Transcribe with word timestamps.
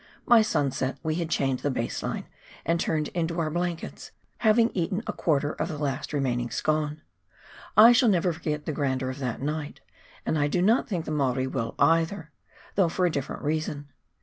By 0.25 0.41
sunset 0.41 0.97
we 1.03 1.13
had 1.17 1.29
chained 1.29 1.63
a 1.63 1.69
base 1.69 2.01
line 2.01 2.25
and 2.65 2.79
turned 2.79 3.09
into 3.09 3.39
our 3.39 3.51
blankets, 3.51 4.09
having 4.39 4.71
eaten 4.73 5.03
a 5.05 5.13
quarter 5.13 5.53
of 5.53 5.67
the 5.67 5.77
last 5.77 6.11
remaining 6.11 6.49
scone. 6.49 7.03
I 7.77 7.91
shall 7.91 8.09
never 8.09 8.33
forget 8.33 8.65
the 8.65 8.71
grandeur 8.73 9.11
of 9.11 9.19
that 9.19 9.43
night— 9.43 9.79
and 10.25 10.39
I 10.39 10.47
do 10.47 10.59
not 10.63 10.89
think 10.89 11.05
the 11.05 11.11
Maori 11.11 11.45
will 11.45 11.75
either, 11.77 12.31
though 12.73 12.89
for 12.89 13.05
a 13.05 13.11
different 13.11 13.43
reason. 13.43 13.89